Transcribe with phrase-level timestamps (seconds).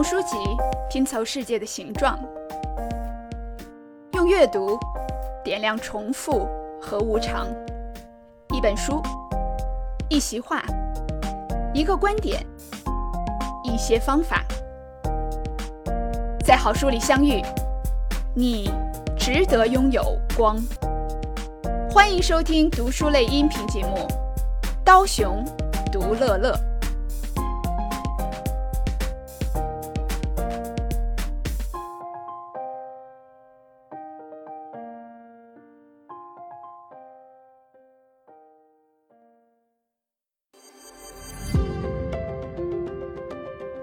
[0.00, 0.38] 用书籍
[0.88, 2.18] 拼凑世界的形状，
[4.14, 4.78] 用阅读
[5.44, 6.48] 点亮重复
[6.80, 7.46] 和无常。
[8.54, 9.02] 一本书，
[10.08, 10.64] 一席话，
[11.74, 12.42] 一个观点，
[13.62, 14.42] 一些方法，
[16.46, 17.42] 在好书里相遇，
[18.34, 18.70] 你
[19.18, 20.02] 值得拥有
[20.34, 20.56] 光。
[21.90, 23.96] 欢迎收听读书类音频节目
[24.82, 25.44] 《刀熊
[25.92, 26.52] 读乐乐》。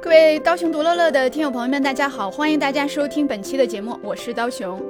[0.08, 2.32] 各位刀熊独乐乐的听友朋友们，大家好！
[2.32, 4.82] 欢迎大家收听本期的节目，我是刀熊。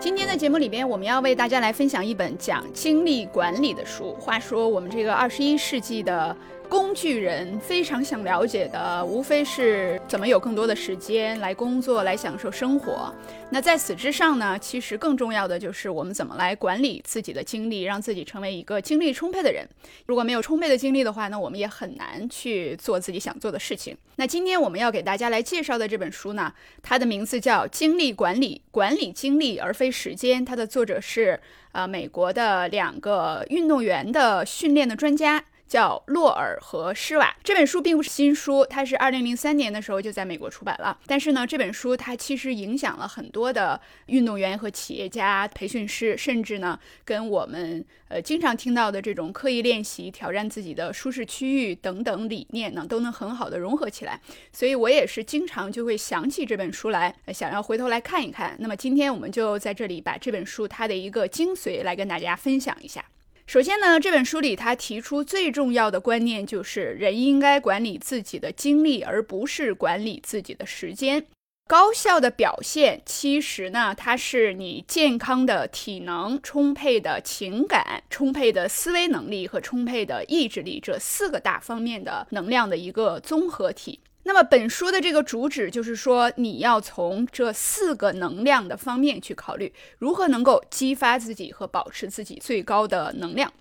[0.00, 4.14] 今天的节目里边，我们要为大家来分享一本讲精力管理的书。
[4.14, 6.34] 话说，我们这个二十一世纪的。
[6.72, 13.14] 工具人非常想了解的，无非是怎么有更多的时间来工作、来享受生活。
[13.50, 19.68] 那在此之上呢，其实更重要的就是我们怎么来管理自己的精力，让自己成为一个精力充沛的人。
[20.06, 23.94] 如果没有充沛的精力的话，那我们也很难去做自己想做的事情。
[24.16, 26.50] 那今天我们要给大家来介绍的这本书呢，
[26.82, 31.38] 它的名字叫《精力管理：管理精力而非时间》，它的作者是
[31.72, 35.44] 呃美国的两个运动员的训练的专家。
[35.72, 40.98] 叫洛尔和施瓦这本书并不是新书，它是二零零三年的时候就在美国出版了。
[41.06, 54.20] 但是呢，这本书它其实影响了很多的运动员和企业家、培训师，甚至呢，跟我们呃经常听到的这种刻意练习、挑战自己的舒适区域等等理念呢，都能很好的融合起来。
[54.52, 58.54] 所以我也是经常就会想起这本书来，想要回头来看一看。
[58.58, 63.02] 那么今天我们就在这里把这本书它的一个精髓来跟大家分享一下。
[63.46, 71.26] 首先呢，这本书里他提出最重要的观念就是，人应该管理自己的精力，而不是管理自己的时间。
[71.68, 84.00] 高效的表现，其实呢，它是你健康的体能、充沛的情感、充沛的思维能力和充沛的意志力这四个大方面的能量的一个综合体。
[84.24, 93.52] 那么本书的这个主旨就是说，你要从这四个能量的方面去考虑，如何能够激发自己和保持自己最高的能量。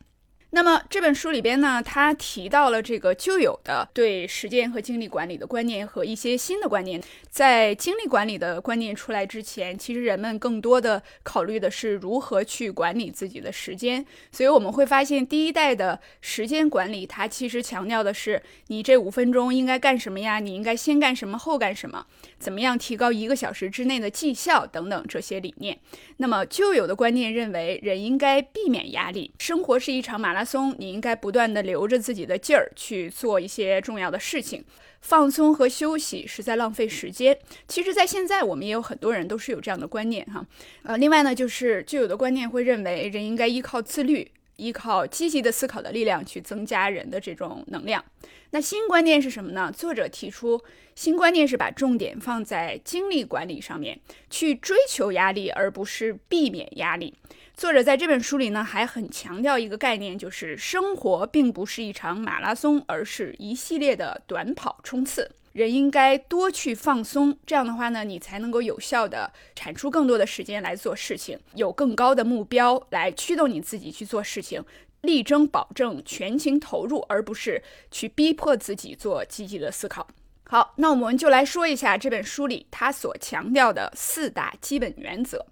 [0.54, 7.02] 那么这本书里边呢，他提到了这个旧有的对时间和精力管理的观念和一些新的观念。
[7.30, 14.06] 在精力管理的观念出来之前，其实人们更多的考虑的是如何去管理自己的时间。
[14.30, 20.42] 所以我们会发现，第一代的时间管理，它其实强调的是你这五分钟应该干什么呀？
[20.42, 22.06] 你应该先干什么，后干什么？
[22.38, 25.80] 怎么样提高一个小时之内的绩效等等这些理念。
[26.18, 30.41] 那么旧有的观念认为，人应该避免压力，生活是一场马拉。
[30.44, 34.64] 松，你应该不断的留着自己的劲儿去做一些重要的事情，
[35.02, 37.38] 放松和休息是在浪费时间。
[37.68, 40.46] 其实，在现在我们也有很多人都是有这样的观念哈。
[40.84, 48.04] 呃，另外呢，就是就有的观念会认为人应该依靠自律，依靠积极的思考的力量去增加人的这种能量。
[48.52, 49.72] 那新观念是什么呢？
[49.76, 50.62] 作者提出
[51.02, 57.16] 新观念是把重点放在精力管理上面，去追求压力，而不是避免压力。
[57.56, 65.32] 作者在这本书里呢，还很强调一个概念，就是生活并不是一场马拉松，而是一系列的短跑冲刺。
[65.54, 74.64] 人应该多去放松，这样的话呢，你才能够有效的产出更多的时间来做事情，有更高的目标来驱动你自己去做事情，
[75.02, 80.08] 力争保证全情投入，而不是去逼迫自己做积极的思考。
[80.52, 85.46] 好，那我们就来说一下这本书里他所强调的四大基本原则。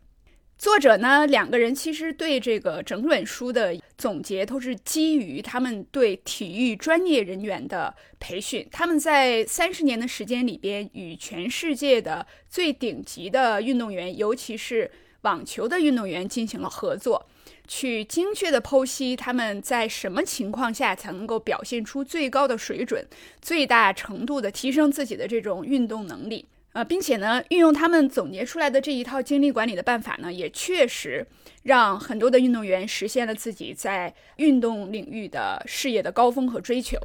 [0.58, 8.68] 作者呢，两个人其实对这个整本书的总结都是基于他们对体育专业人员的培训。
[8.74, 17.26] 他们在三十年的时间里边，与全世界的最顶级的运动员，尤其是网球的运动员进行了合作，
[17.68, 23.06] 去精确的剖析他们在什么情况下才能够表现出最高的水准，
[23.42, 26.48] 最大程度的提升自己的这种运动能力。
[26.74, 31.26] 呃，并且呢，运用他们总结出来的这一套精力管理的办法呢，也确实
[31.64, 36.96] 让很多的运动员实现了自己在运动领域的事业的高峰和追求。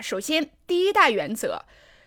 [0.00, 1.62] 首先，第一大原则，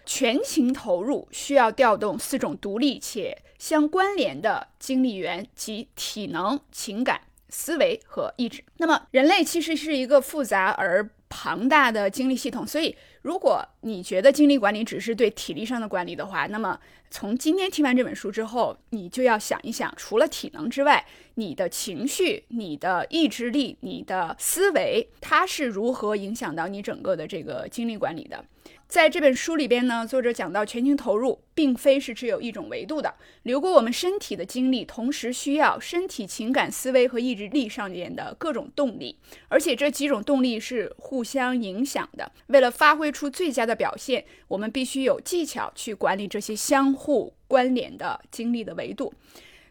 [0.06, 8.64] 全情投入需要调动四种独立且相关联的精力源，及体能、情感、思维和意志。
[8.78, 16.80] 那么，人类其实是一个复杂而庞大的精力系统，所以如果你觉得精力管理只是对体力上的管理的话，那么
[17.10, 21.06] 从今天听完这本书之后，你就要想一想，除了体能之外，
[21.36, 28.44] 你的情绪、你的意志力、你的思维，它是如何影响到你整个的这个精力管理的？
[28.88, 33.14] 在这本书里边呢，作者讲到全情投入并非是只有一种维度的，
[33.44, 39.20] 流过我们身体的精力，同时需要身体、情感、思维和意志力上面的各种动力，
[39.50, 42.32] 而且这几种动力是互相影响的。
[42.48, 49.14] 为了发挥出最佳的表现，我们必须有技巧去管理这些相互关联的精力的维度。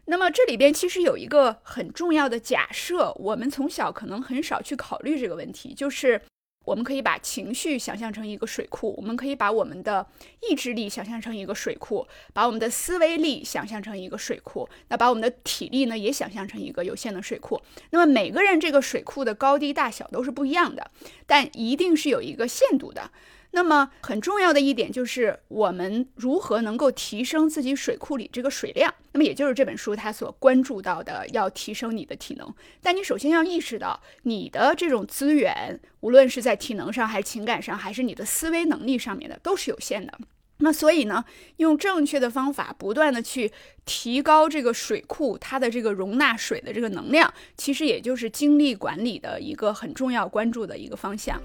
[0.05, 6.21] 那么这里边其实有一个很重要的假设，我们从小可能很少去考虑这个问题，就是。
[6.67, 10.05] 我们可以把情绪想象成一个水库，我们可以把我们的
[10.41, 17.61] 意志力想象成一个水库，把我们的思维力想象成一个水库，那把我们的体力呢也想象成一个有限的水库。
[17.91, 20.91] 那么每个人这个水库的高低大小都是不一样的，
[21.25, 23.11] 但一定是有一个限度的。
[23.51, 28.93] 那么很重要的一点就是，我们如何能够提升自己水库里这个水量？
[29.13, 32.53] 那么也就是这本书它所关注到的，要提升你的体能。
[32.81, 40.13] 但你首先要意识到，你的这种资源，无论是在体能上，还是情感上，还是你的思维能力上面的，都是有限的。
[40.59, 41.23] 那所以呢，
[41.57, 43.51] 用正确的方法，不断的去
[43.85, 51.41] 提高这个水库它的这个容纳水的这个能量，其实也就是精力管理的一个很重要关注的一个方向。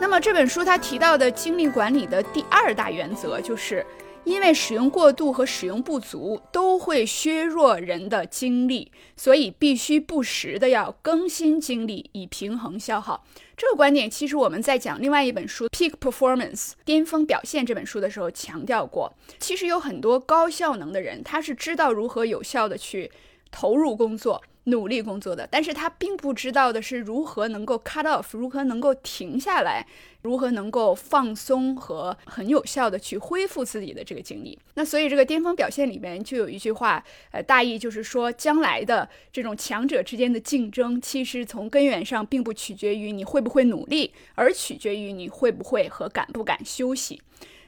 [0.00, 3.84] 那么这本书它提到的精力管理的第二大原则，就是
[4.24, 13.22] 因为使用过度和使用不足都会削弱人的精力，所以必须不时的要更新精力以平衡消耗。
[13.56, 19.12] 这个观点其实我们在讲另外一本书《Peak Performance》巅峰表现这本书的时候强调过。
[19.38, 23.12] 其实有很多高效能的人，他是知道如何有效的去
[23.50, 24.42] 投入工作。
[24.64, 29.86] 努力工作的，但是他并不知道的是如何能够 cut off，如何能够停下来，
[30.22, 34.58] 如何能够放松和很有效的去恢复自己的这个精力。
[34.74, 37.02] 那所以这个巅峰表现里面就有一句话，
[37.32, 47.20] 呃，大意就是说，将来的这种强者之间的竞争，其实从根源上并不取决于你会不会努力，而取决于你会不会和敢不敢休息。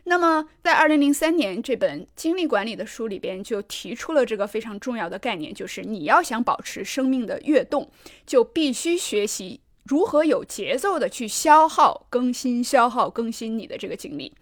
[0.05, 7.89] 那么，在二零零三年这本精力管理的书里边，就提出了这个非常重要的概念，就是你要想保持生命的跃动，
[8.27, 14.33] 就必须学习如何有节奏的去消耗、更新、消耗、更新你的这个精力。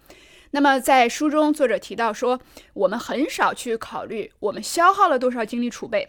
[0.49, 2.41] 那么，在书中，作者提到说，
[2.73, 6.07] 我们很少去考虑我们消耗了多少精力储备。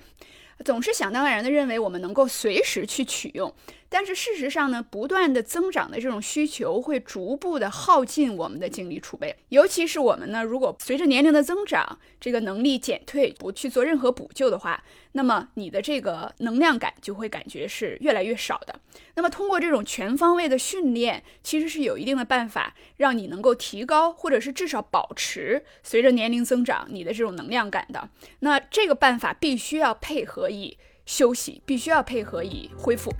[0.64, 3.52] 总是想当然的认为我们能够随时去取用，
[3.88, 9.34] 但是事实上呢，不断的增长的这种需求会逐步的耗尽我们的精力储备。
[9.48, 18.78] 尤其是我们呢，如果随着年龄的增长，这个能力减退，不去做任何补救的话，那么你的这个能量感就会感觉是越来越少的。
[19.14, 28.08] 那么通过这种全方位的训练，其实是有一定的办法让你能够提高，或者是至少保持随着年龄增长你的这种能量感的。
[28.40, 30.48] 那这个办法必须要配合。
[30.52, 33.10] 以休息必须要配合以恢复。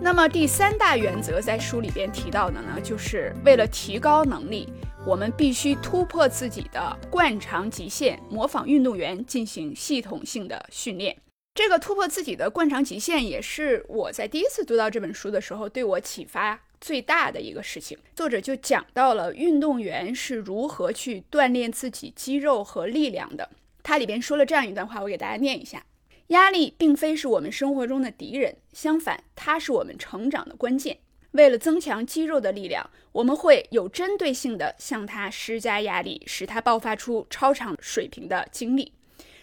[0.00, 4.72] 那么第三大原则在书里边提到的呢，就是为了提高能力，
[5.06, 11.14] 我们必须突破自己的惯常极限，模仿运动员进行系统性的训练。
[11.54, 16.58] 这个突破自己的惯常极限，也是我在第一次读到这本书的时候对我启发。
[16.80, 23.48] 最大的一个事情，作者就讲到了运动员是如何去锻炼自己肌肉和力量的。
[23.82, 25.86] 他里边说了这样一段话，我给大家念一下：
[26.28, 30.98] 压力并非是我们生活中的敌人，相反，它是我们成长的关键。
[31.34, 38.92] 为了增强肌肉的力量，我们会有针对性的向它施加压力，使它爆发出超长水平的精力，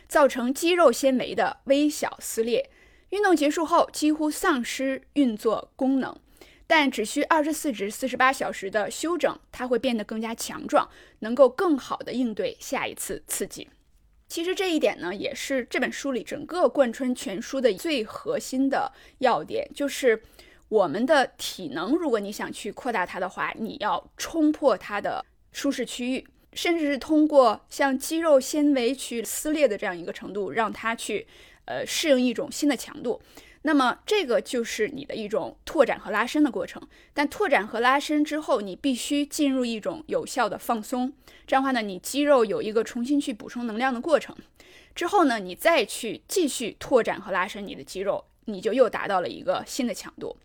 [0.08, 2.70] 造成肌肉纤维的微小撕裂。
[3.10, 6.18] 运动结束后，几乎丧失运作功能。
[6.66, 13.68] 但只需二十四至四十八小时的休整，它会变得更加强壮，能够更好的应对下一次刺激。
[14.30, 20.24] 其实这一点呢，也是这本书里整个贯穿全书的最核心的要点，就是
[20.72, 31.28] 我们的体能，如果你想去扩大它的话，你要冲破它的舒适区域，甚至是通过像肌肉纤维去撕裂的这样一个程度，让它去
[31.66, 33.22] 呃适应一种新的强度。
[33.64, 36.82] 那么这个就是你的一种拓展和拉伸的过程，
[37.14, 41.12] 但拓展和拉伸之后，你必须进入一种有效的放松，
[41.46, 44.34] 这样的话呢，你肌肉有一个重新去补充能量的过程，
[44.96, 50.38] 之后呢，你再去继续拓展和拉伸你的肌肉，你就又达到了一个新的强度。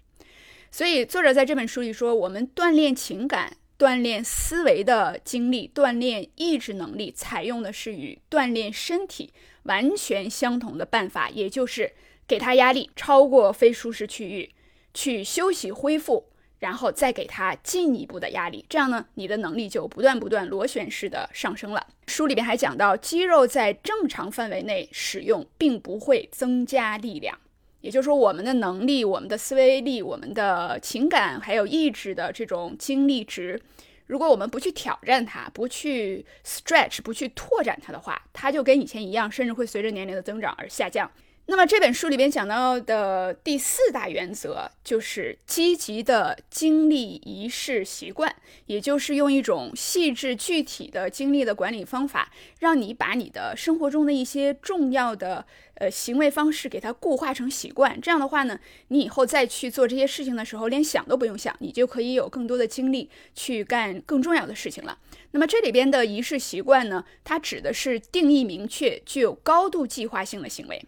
[0.76, 11.94] 所以作者在这本书里说，我们锻炼情感、锻炼思维的精力、锻炼意志能力，采用的是与锻炼身体完全相同的办法，也就是。
[12.28, 14.52] 给他压力超过非舒适区域，
[14.92, 16.26] 去休息恢复，
[16.58, 21.86] 然后再给他进一步的压力，这样呢，你的能力就不断不断螺旋式的上升了。
[22.06, 27.38] 书里边还讲到，肌肉在正常范围内使用，并不会增加力量。
[27.86, 33.62] 也就是说，我们的能力、我们的思维力、我们的情感还有意志的这种精力值，
[34.06, 41.08] 如果我们不去挑战它，不去 stretch，不去拓展它的话，它就跟以前一样，甚至会随着年龄的增长而下降。
[41.48, 48.34] 那么这本书里边讲到的第四大原则就是积极的精力仪式习惯，
[48.66, 58.00] 也就是用一种细致具体的精力的管理方法，让你把你的生活中的一些重要的呃行为方式给它固化成习惯。
[58.00, 64.98] 这样的话呢，你以后再去做这些事情的时候，连想都不用想，你就可以有更多的精力去干更重要的事情了。
[65.30, 70.84] 那么这里边的仪式习惯呢，它指的是定义明确、具有高度计划性的行为。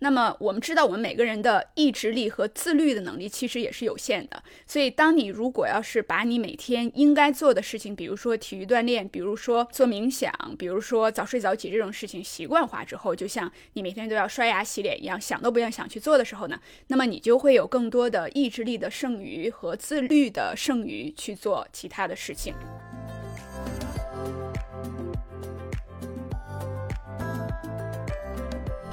[0.00, 4.42] 那么我们知道，我们每个人的意志力和自律的能力其实也是有限的。
[4.66, 22.54] 所以，当你如果要是把你每天应该做的事情，比如说体育锻炼，比如说做冥想，比如说早睡早起这种事情习惯化之后，就像你每天都要刷牙洗脸一样，想都不要想去做的时候呢，那么你就会有更多的意志力的剩余和自律的剩余去做其他的事情。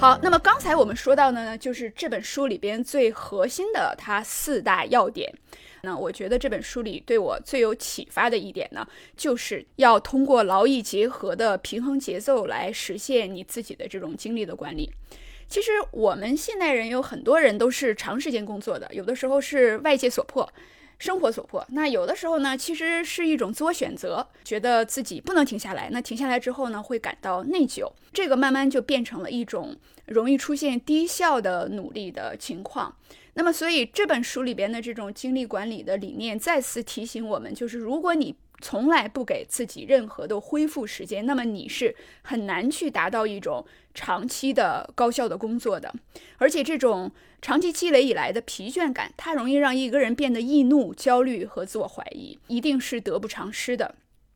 [0.03, 5.33] 好，那么刚才我们说到的呢，就是这本书里边最核心的它四大要点。
[5.83, 14.91] 那我觉得这本书里对我最有启发的一点呢，就是要通过劳逸结合的平衡节奏来实现你自己的这种精力的管理。
[15.47, 20.51] 其实我们现代人有很多人都是长时间工作的，有的时候是外界所迫。
[21.03, 25.89] 生活所迫，那有的时候呢，其实是一种自我选择，觉得自己不能停下来。
[25.91, 32.95] 那停下来之后呢，会感到内疚，这个慢慢就变成了一种容易出现低效的努力的情况。
[33.33, 45.93] 那么，所以这本书里边的这种精力管理的理念，再次提醒我们，就是如果你从来不给自己任何的恢复时间，那么你是很难去达到一种长期的高效的工作的，
[46.37, 53.95] 而且这种长期积累以来的疲倦感，它容易让一个人变得易怒、焦虑和自我怀疑，一定是得不偿失的。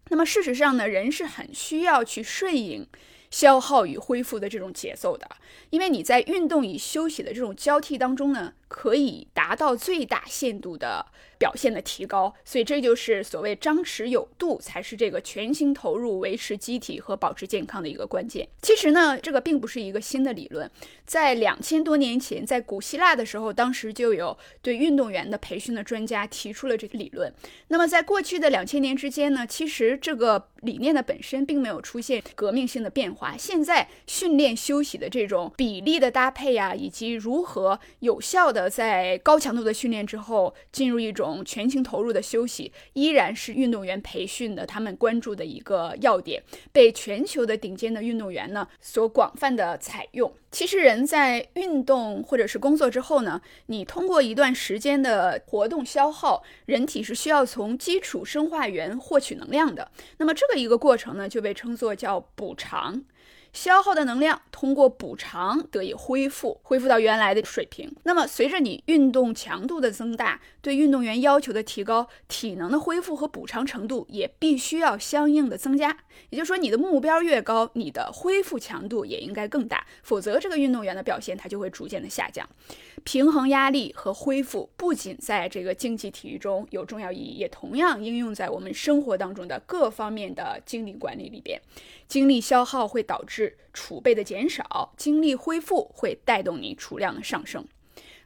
[0.09, 2.87] 那么事实上呢，人是很需要去顺应
[3.29, 5.27] 消耗与恢复的这种节奏的，
[5.71, 11.07] 因为你在运动与休息的这种交替当中呢，可以达到最大限度的。
[11.37, 18.47] 表现的提高，所以这就是所谓张弛有度，才是这个全心投入维持机体和保持健康的一个关键。
[18.61, 20.69] 其实呢，这个并不是一个新的理论，
[21.05, 27.33] 在两千多年前，在古希腊的时候，当时就有对运动员的培训的专家提出了这个理论。
[27.69, 33.35] 那么在过去的两千年之间呢，其实这个理念的本身并没有出现革命性的变化。
[33.37, 46.41] 现在训练休息的这种比例的搭配呀，以及如何有效的在高强度的训练之后进入一种全情投入的休息依然是运动员培训的他们关注的一个要点，
[46.71, 50.33] 被全球的顶尖的运动员呢所广泛的采用。
[50.51, 59.91] 其实人在运动或者是工作之后呢，你通过一段时间的活动消耗，人体是需要从基础生化源获取能量的。
[60.17, 63.03] 那么这个一个过程呢，就被称作叫补偿。
[63.53, 67.91] 消耗的能量通过补偿得以恢复，恢复到原来的水平。
[68.03, 75.97] 那么，随着你运动强度的增大，对运动员要求的提高，体能的恢复和补偿程度也必须要相应的增加。
[76.29, 82.45] 也就是说，你的目标越高，你的恢复强度也应该更大，否则这个运动员的表现它就会逐渐的下降。
[83.05, 91.61] 平衡压力和恢复不仅在这个竞技体育中有重要意义，也同样应用在我们生活当中的各方面的精力管理里边。
[92.09, 97.65] 精力消耗会导致储备的减少，精力恢复会带动你储量的上升。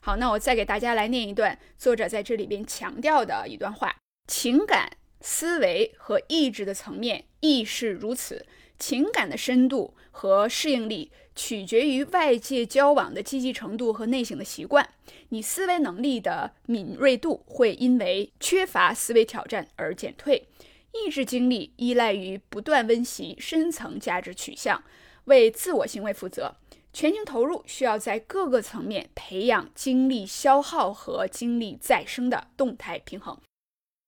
[0.03, 3.95] 好，那我再给大家来念一段作者在这里边强调的一段话：
[4.27, 8.47] 情感、思维和意志的层面亦是如此。
[8.79, 14.89] 情感的深度和适应力取决于外界交往的积极程度和内省的习惯。
[15.29, 20.47] 你思维能力的敏锐度会因为缺乏思维挑战而减退。
[20.93, 24.83] 意志精力依赖于不断温习深层价值取向，
[25.25, 26.55] 为自我行为负责。
[26.93, 33.37] 全情投入需要在各个层面培养精力消耗和精力再生的动态平衡。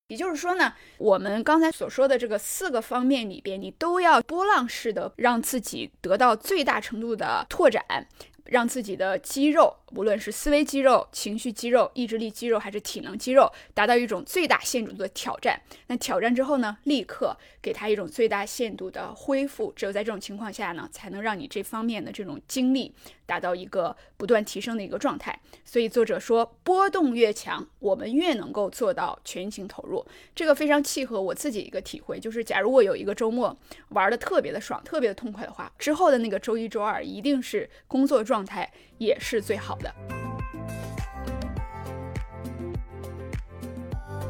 [0.08, 8.08] 也就是说呢，我们刚才所说的这个四个方面里边，你都要波浪式的让自己得到最大程度的拓展。
[8.46, 15.62] 让自己的肌肉无论是思维肌肉、情绪肌肉、意志力肌肉还是体能肌肉，达到一种最大限度的挑战。
[15.88, 19.72] 那挑战之后呢，立刻给他一种最大限度的恢复。
[19.76, 22.94] 只有在这种情况下呢，才能让你这方面的这种精力
[23.26, 25.40] 达到一个不断提升的一个状态。
[25.64, 30.06] 所以作者说，波动越强，我们越能够做到全情投入。
[30.36, 33.56] 这个非常契合我自己一个体会，就是假如我有一个周末
[33.90, 39.76] 玩的特别的爽、特别的痛快的话，之后的那个周一、周二一定是工作状态也是最好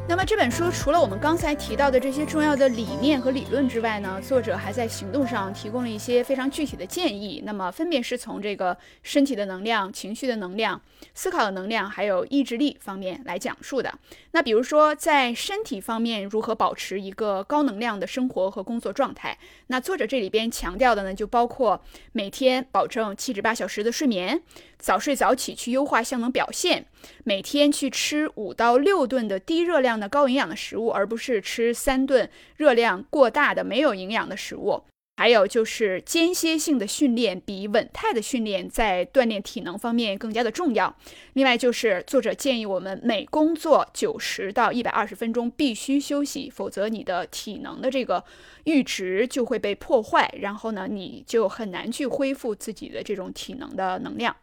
[0.06, 7.42] 那么这本书除了我们刚才提到的这些重要的理念和理论之外呢，作者还在行动上提供了一些非常具体的建议。
[7.44, 10.80] 那么分别是从这个身体的能量、情绪的能量、
[11.14, 13.92] 思考的能量，还有意志力方面来讲述的。
[14.32, 19.36] 那比如说在身体方面，如何保持一个高能量的生活和工作状态？
[19.68, 21.82] 那作者这里边强调的呢，就包括
[22.12, 24.42] 每天保证七至八小时的睡眠。
[24.78, 26.86] 早睡早起去优化效能表现，
[27.24, 34.84] 每天去吃五到六顿的低热量的高营养的食物，而不是吃三顿热量过大的没有营养的食物。
[35.16, 40.92] 还有就是间歇性的训练比稳态的训练在锻炼体能方面更加的重要。
[41.34, 48.24] 另外就是作者建议我们每工作九十到一百二十分钟必须休息，否则你的体能的这个
[48.64, 54.34] 阈值就会被破坏，然后呢你就很难去恢复自己的这种体能的能量。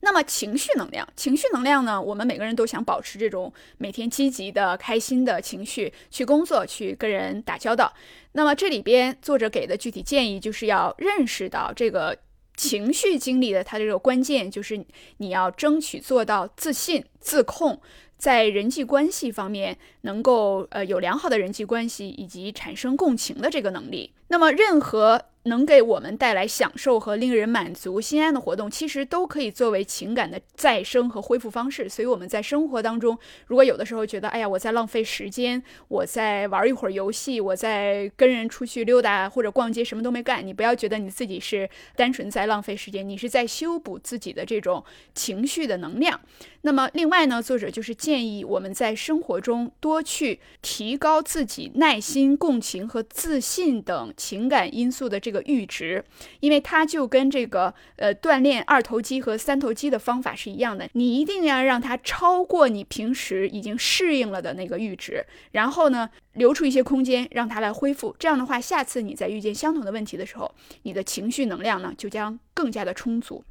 [0.00, 2.00] 那么情绪能量，情绪能量呢？
[2.00, 7.92] 我们每个人都想保持这种每天积极的、开心的情绪去工作、去跟人打交道。
[8.32, 12.16] 那么这里边作者给的具体建议就是要认识到这个
[12.56, 14.84] 情绪经历的它这个关键，就是
[15.16, 17.80] 你要争取做到自信、自控，
[18.16, 24.12] 在人际关系方面能够呃有良好的人际关系以及产生共情的这个能力。
[24.28, 25.20] 那么任何。
[25.46, 31.88] 能给我们带来享受和令人满足、心安的活动，其实都可以作为情感的再生和恢复方式。
[31.88, 44.84] 所以我们在生活当中，如果有的时候觉得，哎呀，我在浪费时间，我在玩一会儿游戏，我在跟人出去溜达或者逛街，什么都没干，你不要觉得你自己是单纯在浪费时间，你是在修补自己的这种
[45.14, 46.20] 情绪的能量。
[46.62, 56.04] 那么，另外呢，作者就是建议我们在生活中多去提高自己耐心、共情和自信等情感因素的这个阈值，
[56.40, 68.14] 因为它就跟这个呃锻炼二头肌和三头肌的方法是一样的，你一定要让它超过你平时已经适应了的那个阈值，然后呢，留出一些空间让它来恢复。
[68.18, 73.44] 这样的话，下次你在遇见相同的问题的时候，你的情绪能量呢就将更加的充足。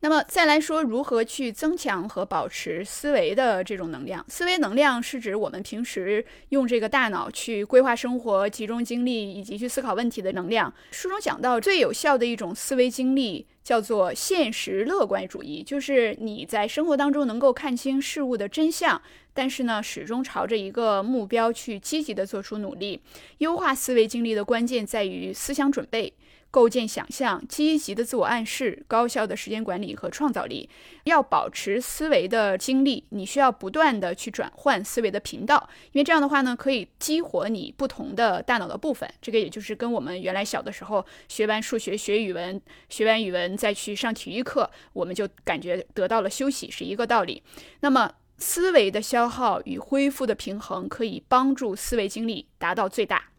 [0.00, 4.24] 那么再来说，如何去增强和保持思维的这种能量？
[4.28, 10.72] 思维能量是指我们平时用这个大脑去规划生活、集中精力以及去思考问题的能量。
[10.92, 19.02] 书中讲到，最有效的一种思维经历叫做现实乐观主义，就是你在生活当中能够看清事物的真相，
[19.34, 23.00] 但是呢，始终朝着一个目标去积极的做出努力。
[23.38, 26.12] 优化思维经历的关键在于思想准备。
[26.50, 30.68] 构建想象、积极的自我暗示、高效的时间管理和创造力。
[31.04, 39.08] 要保持思维的精力，你需要不断的去转换思维的频道，因为这样的话呢，可以激活你不同的大脑的部分。
[39.20, 47.42] 这个也就是跟我们原来小的时候学完数学、学语文、学完语文再去上体育课，我们就感觉得到了休息是一个道理。
[47.80, 53.30] 那么，思维的消耗与恢复的平衡，可以帮助思维精力达到最大。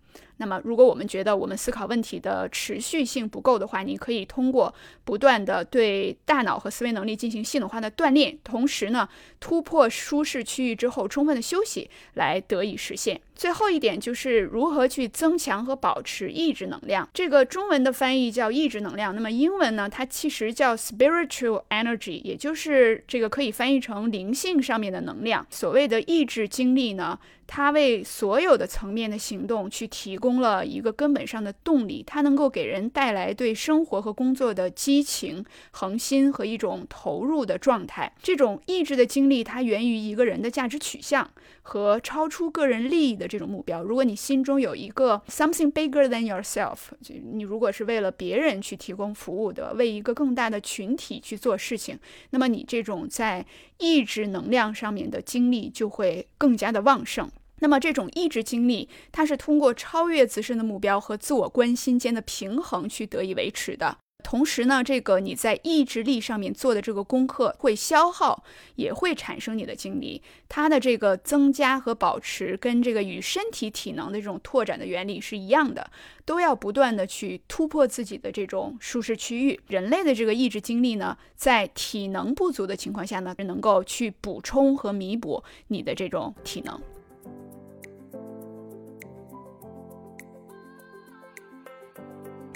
[0.42, 4.74] 那么，如果我们觉得我们思考问题的持续性不够的话，你可以通过
[5.04, 9.10] 不断的对大脑和思维能力进行系统化的锻炼，同时呢，
[9.42, 13.20] 突破舒适区域之后，充分的休息来得以实现。
[13.40, 17.08] 最后一点就是如何去增强和保持意志能量。
[17.14, 25.48] 这个中文的翻译叫意志能量，那么英文呢，它其实叫 spiritual energy，也就是这个可以翻译成灵性上面的能量。
[25.50, 27.18] 所谓的意志精力呢？
[27.52, 38.14] 它为所有的层面的行动去提供了一个根本上的动力，它能够给人带来对生活和工作的激情、恒心和一种投入的状态。
[38.22, 41.28] 这种意志的经历，它源于一个人的价值取向
[41.64, 43.82] 和超出个人利益的这种目标。
[43.82, 51.98] 如果你心中有一个 something bigger than yourself，就你如果是为了别人去提供服务的，为一个更大的群体去做事情，
[52.32, 53.46] 那么你这种在
[53.78, 57.30] 意志能量上面的精力就会更加的旺盛。
[57.60, 63.98] 那么这种意志经历，它是通过超越自身的目标和自我关心间的平衡去得以维持的。
[64.22, 68.44] 同时呢，这个你在意志力上面做的这个功课会消耗，
[68.76, 70.22] 也会产生你的精力。
[70.48, 75.90] 它的这个增加和保持，跟这个与身体体能的这种拓展的原理是一样的，
[76.26, 79.60] 都要不断的去突破自己的这种舒适区域。
[79.68, 86.80] 人类的这个意志精力呢，在体能不足的情况下呢，能够去补充和弥补你的这种体能。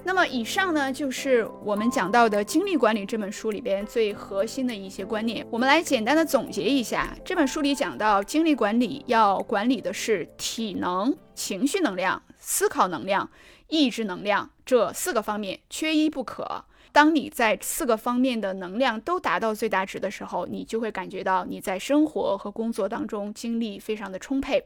[0.06, 5.48] 那么以上呢，就是我们讲到的《精力管理》这本书里边最核心的一些观念。
[5.50, 13.30] 我们来简单的总结一下，这本书里讲到，精力管理要管理的是体能、情绪能量、思考能量、
[13.70, 16.66] 意志能量这四个方面，缺一不可。
[16.92, 24.66] 当你在四个方面的能量都达到最大值的时候，你就会感觉到你在生活和工作当中精力非常的充沛。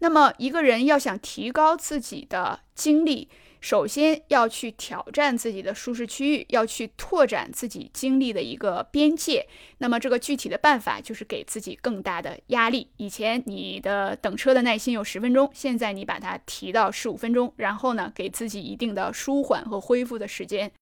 [0.00, 3.28] 那么一个人要想提高自己的精力，
[3.68, 9.46] 首先要去挑战自己的舒适区域，要去拓展自己经历的一个边界。
[9.76, 12.88] 那么这个具体的办法就是给自己更大的压力。
[12.96, 20.72] 以前你的等车的耐心有十分钟，现在你把它提到十五分钟，然后呢，给自己一定的舒缓和恢复的时间。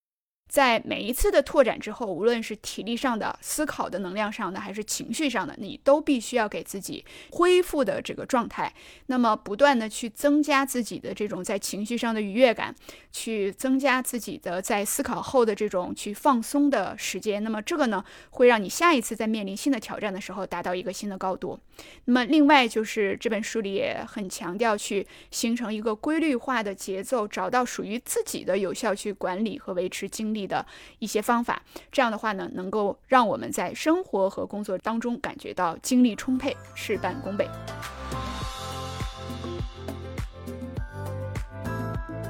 [0.49, 8.73] 在每一次的拓展之后，无论是体力上的、思考的能量上的，还是情绪上的，你都必须要给自己恢复的这个状态。
[9.07, 12.75] 那么，不断的去增加自己的这种在情绪上的愉悦感，
[13.11, 17.43] 去增加自己的在思考后的这种去放松的时间。
[17.43, 21.59] 那么，这个呢，会让你下一次在面临新的挑战的时候达到一个新的高度。
[22.05, 30.47] 那么，另外就是这本书里也很强调去形成一个规律化的节奏，找到属于自己的有效去管理和维持精力。
[30.47, 30.65] 的
[31.01, 37.49] 一些方法，这样的话呢，能够让我们在生活和工作当中感觉到精力充沛，事半功倍。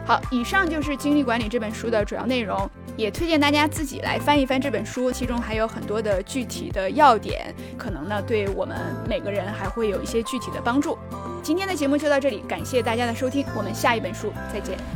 [0.07, 2.67] 好，以上就是《精力管理》这本书的主要内容，
[2.97, 10.97] 也推荐大家自己来翻一翻这本书，其中还有很多的具体的要点，可能呢对我们每个人还会有一些具体的帮助。
[11.43, 14.96] 今天的节目就到这里，感谢大家的收听，我们下一本书再见。